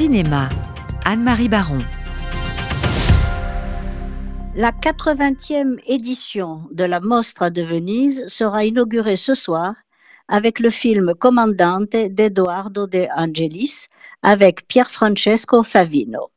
Cinéma, 0.00 0.48
Anne-Marie 1.04 1.50
Baron. 1.50 1.80
La 4.54 4.72
80e 4.72 5.78
édition 5.86 6.62
de 6.72 6.84
la 6.84 7.00
Mostra 7.00 7.50
de 7.50 7.60
Venise 7.60 8.26
sera 8.26 8.64
inaugurée 8.64 9.16
ce 9.16 9.34
soir 9.34 9.74
avec 10.26 10.58
le 10.58 10.70
film 10.70 11.14
Commandante 11.14 11.90
d'Edoardo 11.90 12.86
De 12.86 13.08
Angelis 13.14 13.88
avec 14.22 14.66
Pier 14.66 14.84
Francesco 14.84 15.62
Favino. 15.62 16.30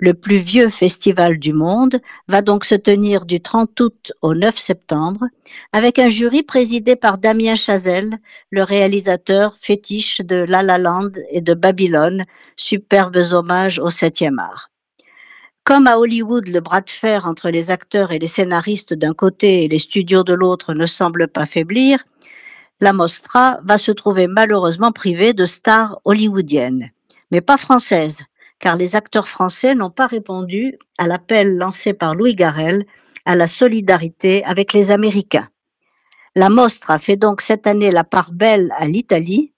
Le 0.00 0.14
plus 0.14 0.36
vieux 0.36 0.68
festival 0.68 1.38
du 1.38 1.52
monde 1.52 2.00
va 2.28 2.40
donc 2.40 2.64
se 2.64 2.76
tenir 2.76 3.26
du 3.26 3.40
30 3.40 3.80
août 3.80 4.12
au 4.22 4.32
9 4.32 4.56
septembre 4.56 5.24
avec 5.72 5.98
un 5.98 6.08
jury 6.08 6.44
présidé 6.44 6.94
par 6.94 7.18
Damien 7.18 7.56
Chazelle, 7.56 8.18
le 8.50 8.62
réalisateur 8.62 9.56
fétiche 9.58 10.20
de 10.20 10.36
La 10.36 10.62
La 10.62 10.78
Land 10.78 11.10
et 11.30 11.40
de 11.40 11.52
Babylone, 11.52 12.22
superbes 12.54 13.32
hommages 13.32 13.80
au 13.80 13.90
septième 13.90 14.38
art. 14.38 14.70
Comme 15.64 15.88
à 15.88 15.98
Hollywood, 15.98 16.46
le 16.46 16.60
bras 16.60 16.80
de 16.80 16.90
fer 16.90 17.26
entre 17.26 17.50
les 17.50 17.72
acteurs 17.72 18.12
et 18.12 18.20
les 18.20 18.28
scénaristes 18.28 18.94
d'un 18.94 19.14
côté 19.14 19.64
et 19.64 19.68
les 19.68 19.80
studios 19.80 20.22
de 20.22 20.32
l'autre 20.32 20.74
ne 20.74 20.86
semble 20.86 21.26
pas 21.26 21.44
faiblir, 21.44 22.04
la 22.80 22.92
Mostra 22.92 23.58
va 23.64 23.78
se 23.78 23.90
trouver 23.90 24.28
malheureusement 24.28 24.92
privée 24.92 25.32
de 25.32 25.44
stars 25.44 26.00
hollywoodiennes, 26.04 26.92
mais 27.32 27.40
pas 27.40 27.56
françaises, 27.56 28.22
car 28.58 28.76
les 28.76 28.96
acteurs 28.96 29.28
français 29.28 29.74
n'ont 29.74 29.90
pas 29.90 30.06
répondu 30.06 30.78
à 30.98 31.06
l'appel 31.06 31.56
lancé 31.56 31.92
par 31.92 32.14
Louis 32.14 32.34
Garrel 32.34 32.84
à 33.24 33.36
la 33.36 33.46
solidarité 33.46 34.44
avec 34.44 34.72
les 34.72 34.90
Américains. 34.90 35.48
La 36.34 36.48
Mostra 36.48 36.98
fait 36.98 37.16
donc 37.16 37.40
cette 37.40 37.66
année 37.66 37.90
la 37.90 38.04
part 38.04 38.32
belle 38.32 38.72
à 38.76 38.86
l'Italie, 38.86 39.52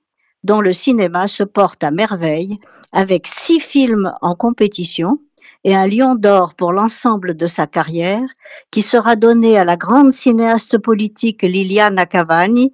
dont 0.45 0.60
le 0.60 0.73
cinéma 0.73 1.28
se 1.28 1.42
porte 1.42 1.84
à 1.84 1.90
merveille, 1.90 2.56
avec 2.92 3.26
six 3.26 3.60
films 3.60 4.12
en 4.23 4.34
compétition 4.34 5.18
et 5.64 5.74
un 5.74 5.87
lion 5.87 6.14
d'or 6.14 6.54
pour 6.54 6.73
l'ensemble 6.73 7.37
de 7.37 7.46
sa 7.46 7.66
carrière, 7.66 8.26
qui 8.70 8.82
sera 8.82 9.16
donné 9.16 9.59
à 9.59 9.64
la 9.64 9.76
grande 9.76 10.12
cinéaste 10.12 10.79
politique 10.79 11.42
Liliana 11.42 12.07
Cavani, 12.07 12.73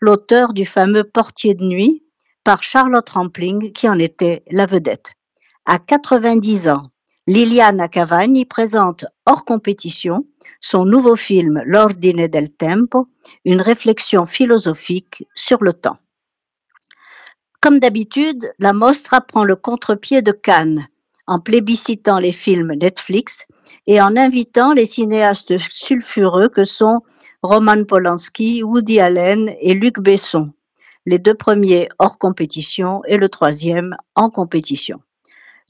l'auteur 0.00 0.52
du 0.52 0.64
fameux 0.64 1.04
Portier 1.04 1.54
de 1.54 1.64
nuit, 1.64 2.04
par 2.44 2.62
Charlotte 2.62 3.08
Rampling, 3.08 3.72
qui 3.72 3.88
en 3.88 3.98
était 3.98 4.44
la 4.50 4.66
vedette. 4.66 5.17
À 5.70 5.78
90 5.78 6.70
ans, 6.70 6.88
Liliana 7.26 7.88
Cavani 7.88 8.46
présente 8.46 9.04
hors 9.26 9.44
compétition 9.44 10.24
son 10.62 10.86
nouveau 10.86 11.14
film 11.14 11.62
L'ordine 11.66 12.26
del 12.26 12.48
tempo, 12.48 13.06
une 13.44 13.60
réflexion 13.60 14.24
philosophique 14.24 15.26
sur 15.34 15.62
le 15.62 15.74
temps. 15.74 15.98
Comme 17.60 17.80
d'habitude, 17.80 18.50
la 18.58 18.72
Mostra 18.72 19.20
prend 19.20 19.44
le 19.44 19.56
contre-pied 19.56 20.22
de 20.22 20.32
Cannes 20.32 20.88
en 21.26 21.38
plébiscitant 21.38 22.18
les 22.18 22.32
films 22.32 22.72
Netflix 22.72 23.44
et 23.86 24.00
en 24.00 24.16
invitant 24.16 24.72
les 24.72 24.86
cinéastes 24.86 25.58
sulfureux 25.58 26.48
que 26.48 26.64
sont 26.64 27.02
Roman 27.42 27.84
Polanski, 27.84 28.62
Woody 28.62 29.00
Allen 29.00 29.54
et 29.60 29.74
Luc 29.74 30.00
Besson, 30.00 30.50
les 31.04 31.18
deux 31.18 31.34
premiers 31.34 31.90
hors 31.98 32.16
compétition 32.16 33.02
et 33.04 33.18
le 33.18 33.28
troisième 33.28 33.98
en 34.14 34.30
compétition 34.30 35.02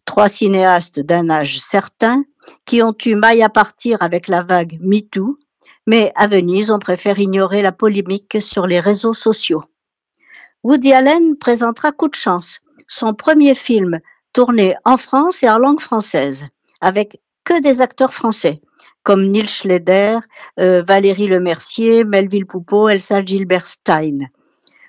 trois 0.08 0.30
cinéastes 0.30 1.00
d'un 1.00 1.28
âge 1.28 1.58
certain 1.60 2.24
qui 2.64 2.82
ont 2.82 2.96
eu 3.04 3.14
maille 3.14 3.42
à 3.42 3.50
partir 3.50 4.02
avec 4.02 4.26
la 4.26 4.42
vague 4.42 4.78
MeToo, 4.80 5.36
mais 5.86 6.12
à 6.14 6.26
Venise, 6.26 6.70
on 6.70 6.78
préfère 6.78 7.18
ignorer 7.18 7.60
la 7.60 7.72
polémique 7.72 8.38
sur 8.40 8.66
les 8.66 8.80
réseaux 8.80 9.12
sociaux. 9.12 9.64
Woody 10.64 10.94
Allen 10.94 11.36
présentera 11.36 11.92
Coup 11.92 12.08
de 12.08 12.14
chance, 12.14 12.60
son 12.86 13.12
premier 13.12 13.54
film 13.54 14.00
tourné 14.32 14.76
en 14.86 14.96
France 14.96 15.42
et 15.42 15.50
en 15.50 15.58
langue 15.58 15.82
française, 15.82 16.46
avec 16.80 17.20
que 17.44 17.60
des 17.60 17.82
acteurs 17.82 18.14
français, 18.14 18.62
comme 19.02 19.26
Neil 19.26 19.46
Schleder, 19.46 20.20
euh, 20.58 20.82
Valérie 20.82 21.26
Lemercier, 21.26 22.04
Melville 22.04 22.46
Poupeau, 22.46 22.88
Elsa 22.88 23.20
Gilberstein. 23.20 24.30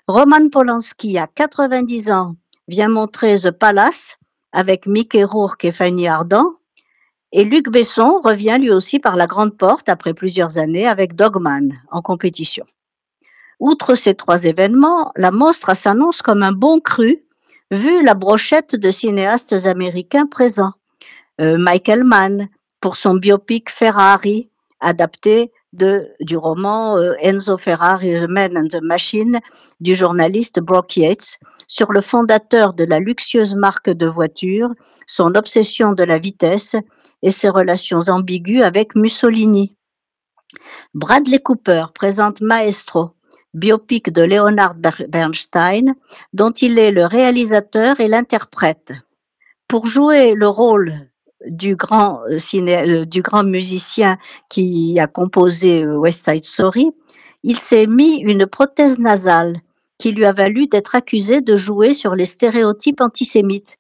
Roman 0.08 0.48
Polanski, 0.50 1.18
à 1.18 1.28
90 1.28 2.10
ans, 2.10 2.36
vient 2.70 2.88
montrer 2.88 3.38
The 3.38 3.52
Palace, 3.52 4.16
avec 4.52 4.86
Mickey 4.86 5.24
Rourke 5.24 5.66
et 5.66 5.72
Fanny 5.72 6.08
Ardant. 6.08 6.56
Et 7.32 7.44
Luc 7.44 7.70
Besson 7.70 8.20
revient 8.24 8.58
lui 8.60 8.72
aussi 8.72 9.00
par 9.00 9.16
la 9.16 9.28
grande 9.28 9.56
porte 9.56 9.90
après 9.90 10.14
plusieurs 10.14 10.58
années 10.58 10.88
avec 10.88 11.16
Dogman 11.16 11.74
en 11.92 12.02
compétition. 12.02 12.66
Outre 13.60 13.96
ces 13.96 14.16
trois 14.16 14.46
événements, 14.46 15.12
la 15.16 15.32
Mostra 15.32 15.76
s'annonce 15.76 16.22
comme 16.22 16.44
un 16.44 16.54
bon 16.54 16.80
cru 16.80 17.24
vu 17.72 18.04
la 18.04 18.16
brochette 18.16 18.76
de 18.76 18.90
cinéastes 18.90 19.66
américains 19.66 20.26
présents. 20.26 20.74
Euh, 21.40 21.58
Michael 21.58 22.04
Mann 22.04 22.50
pour 22.82 22.96
son 22.96 23.16
biopic 23.16 23.70
Ferrari, 23.70 24.50
adapté 24.80 25.52
du 25.74 26.38
roman 26.38 26.98
euh, 26.98 27.14
Enzo 27.20 27.58
Ferrari, 27.58 28.12
The 28.12 28.28
Man 28.28 28.58
and 28.58 28.70
the 28.70 28.82
Machine 28.82 29.40
du 29.80 29.94
journaliste 29.94 30.60
Brock 30.60 30.98
Yates, 30.98 31.38
sur 31.70 31.94
le 31.94 32.02
fondateur 32.02 32.74
de 32.74 32.84
la 32.84 33.00
luxueuse 33.00 33.56
marque 33.56 33.92
de 33.92 34.08
voitures, 34.08 34.74
son 35.08 35.36
obsession 35.36 35.94
de 35.94 36.04
la 36.04 36.18
vitesse 36.18 36.76
et 37.22 37.32
ses 37.32 37.48
relations 37.48 38.00
ambiguës 38.10 38.64
avec 38.64 38.96
Mussolini. 38.96 39.76
Bradley 40.96 41.38
Cooper 41.38 41.86
présente 41.94 42.42
Maestro, 42.42 43.12
biopic 43.54 44.12
de 44.12 44.24
Leonard 44.24 44.76
Bernstein, 45.08 45.94
dont 46.34 46.52
il 46.52 46.80
est 46.80 46.92
le 46.92 47.06
réalisateur 47.06 48.00
et 48.00 48.08
l'interprète. 48.08 48.94
Pour 49.68 49.86
jouer 49.86 50.34
le 50.34 50.48
rôle 50.48 50.94
du 51.46 51.76
grand, 51.76 52.22
euh, 52.32 52.40
euh, 52.56 53.06
du 53.06 53.22
grand 53.22 53.44
musicien 53.44 54.18
qui 54.50 55.00
a 55.00 55.06
composé 55.06 55.84
euh, 55.84 55.98
West 55.98 56.28
Side 56.28 56.44
Story, 56.44 56.92
il 57.44 57.58
s'est 57.58 57.86
mis 57.86 58.18
une 58.22 58.48
prothèse 58.48 58.98
nasale 58.98 59.62
qui 60.00 60.14
lui 60.14 60.26
a 60.26 60.32
valu 60.32 60.66
d'être 60.68 60.96
accusé 60.96 61.42
de 61.42 61.56
jouer 61.56 61.94
sur 61.94 62.16
les 62.16 62.26
stéréotypes 62.26 63.02
antisémites. 63.02 63.78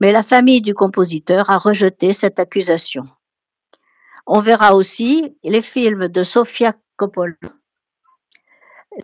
Mais 0.00 0.12
la 0.12 0.22
famille 0.22 0.60
du 0.60 0.74
compositeur 0.74 1.50
a 1.50 1.58
rejeté 1.58 2.12
cette 2.12 2.38
accusation. 2.38 3.04
On 4.26 4.40
verra 4.40 4.76
aussi 4.76 5.36
les 5.42 5.62
films 5.62 6.08
de 6.08 6.22
Sofia 6.22 6.74
Coppola, 6.96 7.34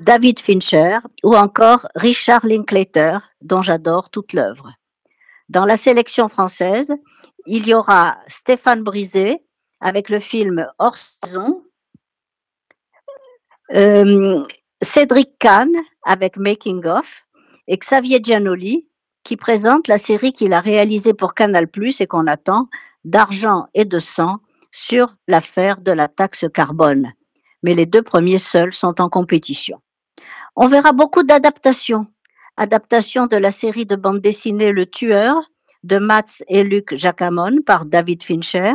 David 0.00 0.38
Fincher 0.38 0.98
ou 1.24 1.34
encore 1.34 1.88
Richard 1.94 2.46
Linklater, 2.46 3.18
dont 3.40 3.62
j'adore 3.62 4.10
toute 4.10 4.32
l'œuvre. 4.32 4.70
Dans 5.48 5.64
la 5.64 5.76
sélection 5.76 6.28
française, 6.28 6.94
il 7.46 7.66
y 7.66 7.74
aura 7.74 8.18
Stéphane 8.26 8.82
Brisé 8.84 9.42
avec 9.80 10.10
le 10.10 10.20
film 10.20 10.66
Hors 10.78 10.98
saison, 10.98 11.64
euh, 13.72 14.44
Cédric 14.80 15.38
Kahn 15.38 15.70
avec 16.04 16.36
Making 16.36 16.86
of 16.86 17.26
et 17.66 17.76
Xavier 17.76 18.20
Giannoli 18.22 18.88
qui 19.24 19.36
présente 19.36 19.88
la 19.88 19.98
série 19.98 20.32
qu'il 20.32 20.52
a 20.52 20.60
réalisée 20.60 21.14
pour 21.14 21.34
Canal+ 21.34 21.66
et 22.00 22.06
qu'on 22.06 22.26
attend 22.28 22.68
d'argent 23.04 23.66
et 23.74 23.84
de 23.84 23.98
sang 23.98 24.38
sur 24.70 25.16
l'affaire 25.26 25.80
de 25.80 25.90
la 25.90 26.06
taxe 26.06 26.44
carbone. 26.54 27.12
Mais 27.62 27.74
les 27.74 27.86
deux 27.86 28.02
premiers 28.02 28.38
seuls 28.38 28.72
sont 28.72 29.00
en 29.00 29.08
compétition. 29.08 29.80
On 30.54 30.68
verra 30.68 30.92
beaucoup 30.92 31.24
d'adaptations. 31.24 32.06
Adaptation 32.56 33.26
de 33.26 33.36
la 33.36 33.50
série 33.50 33.86
de 33.86 33.96
bande 33.96 34.20
dessinée 34.20 34.70
Le 34.70 34.86
Tueur 34.86 35.50
de 35.82 35.98
Mats 35.98 36.42
et 36.48 36.62
Luc 36.62 36.94
Jacamon 36.94 37.62
par 37.64 37.84
David 37.86 38.22
Fincher, 38.22 38.74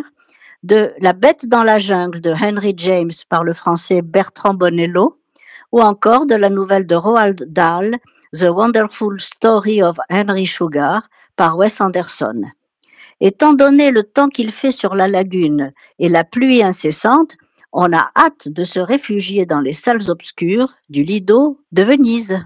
de 0.64 0.94
La 1.00 1.14
bête 1.14 1.46
dans 1.46 1.64
la 1.64 1.80
jungle 1.80 2.22
de 2.22 2.32
Henry 2.32 2.74
James 2.78 3.12
par 3.30 3.44
le 3.44 3.54
français 3.54 4.02
Bertrand 4.02 4.54
Bonello, 4.54 5.20
ou 5.74 5.82
encore 5.82 6.28
de 6.28 6.36
la 6.36 6.50
nouvelle 6.50 6.86
de 6.86 6.94
Roald 6.94 7.52
Dahl, 7.52 7.98
The 8.32 8.44
Wonderful 8.44 9.20
Story 9.20 9.82
of 9.82 9.98
Henry 10.08 10.46
Sugar 10.46 11.10
par 11.36 11.58
Wes 11.58 11.82
Anderson. 11.82 12.44
Étant 13.20 13.54
donné 13.54 13.90
le 13.90 14.04
temps 14.04 14.30
qu'il 14.30 14.52
fait 14.52 14.72
sur 14.72 14.94
la 14.94 15.08
lagune 15.08 15.74
et 15.98 16.10
la 16.10 16.24
pluie 16.24 16.62
incessante, 16.62 17.38
on 17.72 17.92
a 17.92 18.12
hâte 18.16 18.50
de 18.50 18.64
se 18.64 18.80
réfugier 18.80 19.48
dans 19.48 19.62
les 19.62 19.72
salles 19.72 20.12
obscures 20.12 20.76
du 20.90 21.04
Lido 21.04 21.60
de 21.72 21.82
Venise. 21.82 22.46